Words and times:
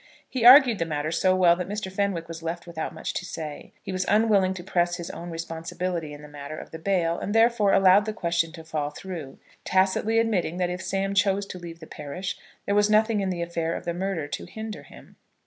He 0.27 0.43
argued 0.45 0.79
the 0.79 0.85
matter 0.85 1.11
so 1.11 1.35
well, 1.35 1.55
that 1.57 1.69
Mr. 1.69 1.91
Fenwick 1.91 2.27
was 2.27 2.41
left 2.41 2.65
without 2.65 2.91
much 2.91 3.13
to 3.13 3.23
say. 3.23 3.71
He 3.83 3.91
was 3.91 4.03
unwilling 4.09 4.55
to 4.55 4.63
press 4.63 4.95
his 4.95 5.11
own 5.11 5.29
responsibility 5.29 6.11
in 6.11 6.23
the 6.23 6.27
matter 6.27 6.57
of 6.57 6.71
the 6.71 6.79
bail, 6.79 7.19
and 7.19 7.35
therefore 7.35 7.71
allowed 7.71 8.05
the 8.05 8.11
question 8.13 8.51
to 8.53 8.63
fall 8.63 8.89
through, 8.89 9.37
tacitly 9.63 10.17
admitting 10.17 10.57
that 10.57 10.71
if 10.71 10.81
Sam 10.81 11.13
chose 11.13 11.45
to 11.45 11.59
leave 11.59 11.79
the 11.81 11.85
parish, 11.85 12.35
there 12.65 12.73
was 12.73 12.89
nothing 12.89 13.19
in 13.19 13.29
the 13.29 13.43
affair 13.43 13.75
of 13.75 13.85
the 13.85 13.93
murder 13.93 14.27
to 14.29 14.45
hinder 14.45 14.81
him. 14.81 15.17